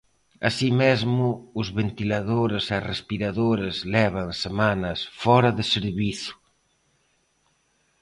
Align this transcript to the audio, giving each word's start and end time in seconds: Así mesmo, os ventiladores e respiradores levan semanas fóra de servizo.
Así 0.49 0.69
mesmo, 0.83 1.27
os 1.59 1.67
ventiladores 1.79 2.65
e 2.75 2.77
respiradores 2.91 3.75
levan 3.95 4.29
semanas 4.43 4.99
fóra 5.21 5.49
de 5.57 5.63
servizo. 5.73 6.33